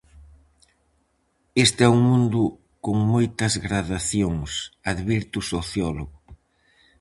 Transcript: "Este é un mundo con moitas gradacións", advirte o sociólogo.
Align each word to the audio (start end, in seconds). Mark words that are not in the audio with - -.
"Este 1.65 1.81
é 1.85 1.89
un 1.97 2.01
mundo 2.09 2.41
con 2.83 2.95
moitas 3.13 3.53
gradacións", 3.65 4.51
advirte 4.91 5.35
o 5.41 5.47
sociólogo. 5.53 6.17